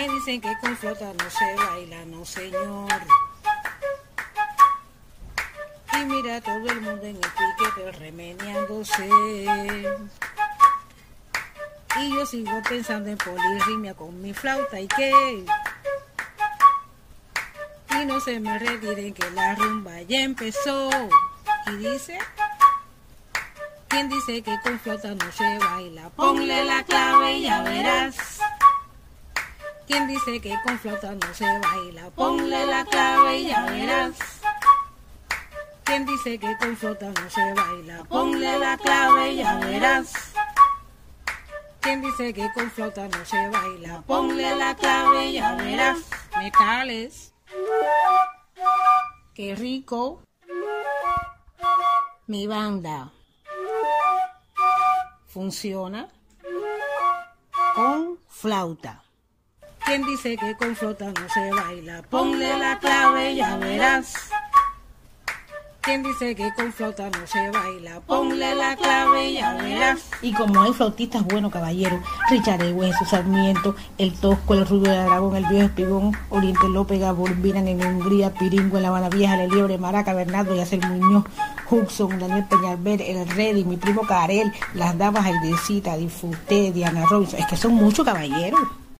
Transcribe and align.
Me 0.00 0.08
dicen 0.08 0.40
que 0.40 0.56
con 0.62 0.74
flota 0.78 1.12
no 1.12 1.28
se 1.28 1.54
baila, 1.56 2.06
no 2.06 2.24
señor. 2.24 2.90
Y 5.92 6.04
mira 6.06 6.40
todo 6.40 6.70
el 6.70 6.80
mundo 6.80 7.02
en 7.04 7.16
el 7.16 7.20
piquete 7.20 7.92
remeniándose. 7.98 9.10
Y 12.00 12.14
yo 12.14 12.24
sigo 12.24 12.62
pensando 12.66 13.10
en 13.10 13.18
polirrimia 13.18 13.92
con 13.92 14.22
mi 14.22 14.32
flauta 14.32 14.80
y 14.80 14.88
qué. 14.88 15.44
Y 17.90 18.06
no 18.06 18.20
se 18.20 18.40
me 18.40 18.58
retiren 18.58 19.12
que 19.12 19.30
la 19.32 19.54
rumba 19.54 20.00
ya 20.00 20.22
empezó. 20.22 20.88
Y 21.66 21.76
dice, 21.76 22.18
¿quién 23.88 24.08
dice 24.08 24.40
que 24.40 24.58
con 24.62 24.80
flauta 24.80 25.14
no 25.14 25.30
se 25.30 25.58
baila? 25.58 26.08
Ponle 26.16 26.64
la 26.64 26.82
clave 26.84 27.34
y 27.34 27.42
ya 27.42 27.60
verás. 27.60 28.39
¿Quién 29.90 30.06
dice 30.06 30.40
que 30.40 30.56
con 30.62 30.78
flauta 30.78 31.16
no 31.16 31.34
se 31.34 31.44
baila? 31.58 32.10
Ponle 32.10 32.64
la 32.64 32.84
clave 32.84 33.38
y 33.38 33.48
ya 33.48 33.64
verás. 33.64 34.14
¿Quién 35.82 36.06
dice 36.06 36.38
que 36.38 36.56
con 36.58 36.76
flauta 36.76 37.08
no 37.08 37.28
se 37.28 37.52
baila? 37.54 38.04
Ponle 38.04 38.58
la 38.60 38.76
clave 38.76 39.32
y 39.32 39.36
ya 39.38 39.58
verás. 39.58 40.12
¿Quién 41.80 42.02
dice 42.02 42.32
que 42.32 42.52
con 42.52 42.70
flauta 42.70 43.08
no 43.08 43.24
se 43.24 43.48
baila? 43.48 44.02
Ponle 44.06 44.54
la 44.54 44.76
clave 44.76 45.26
y 45.26 45.32
ya 45.32 45.56
verás. 45.56 45.98
Metales. 46.38 47.34
Qué 49.34 49.56
rico. 49.56 50.22
Mi 52.28 52.46
banda 52.46 53.10
funciona 55.26 56.08
con 57.74 58.20
flauta. 58.28 59.02
¿Quién 59.90 60.04
dice 60.04 60.36
que 60.36 60.54
con 60.54 60.76
flauta 60.76 61.06
no 61.06 61.28
se 61.34 61.50
baila? 61.50 62.02
Ponle 62.08 62.56
la 62.56 62.78
clave 62.78 63.34
ya 63.34 63.56
verás. 63.56 64.14
¿Quién 65.80 66.04
dice 66.04 66.36
que 66.36 66.54
con 66.54 66.72
flauta 66.72 67.10
no 67.10 67.26
se 67.26 67.50
baila? 67.50 67.98
Ponle 68.06 68.54
la 68.54 68.76
clave 68.76 69.30
y 69.30 69.34
ya 69.34 69.52
verás. 69.54 70.08
Y 70.22 70.32
como 70.32 70.62
hay 70.62 70.72
flautistas 70.72 71.24
buenos, 71.24 71.50
caballero, 71.50 72.00
Richard 72.30 72.62
E. 72.62 72.72
Hueso, 72.72 73.04
Sarmiento, 73.04 73.74
el 73.98 74.12
Tosco, 74.12 74.54
el 74.54 74.64
Rubio 74.64 74.92
de 74.92 74.98
Aragón, 74.98 75.34
el 75.34 75.46
Viejo 75.46 75.66
Espigón, 75.66 76.16
Oriente 76.28 76.68
López, 76.68 77.00
Gabor, 77.00 77.34
Viran 77.34 77.66
en 77.66 77.84
Hungría, 77.84 78.32
Piringo 78.32 78.76
en 78.76 78.84
La 78.84 78.90
Habana 78.90 79.08
Vieja, 79.08 79.42
El 79.42 79.50
Liebre, 79.50 79.76
Maraca, 79.76 80.14
Bernardo, 80.14 80.54
Yacer 80.54 80.86
Muñoz, 80.86 81.24
Hudson, 81.68 82.16
Daniel 82.20 82.46
Peñalver, 82.48 83.02
El 83.02 83.28
Reddy, 83.28 83.64
mi 83.64 83.76
primo 83.76 84.02
Carel, 84.02 84.52
Las 84.72 84.96
Damas, 84.96 85.26
Aidecita, 85.26 85.96
Difusté, 85.96 86.70
Diana 86.70 87.06
Robinson. 87.06 87.40
Es 87.40 87.46
que 87.46 87.56
son 87.56 87.74
muchos 87.74 88.04
caballeros. 88.04 88.60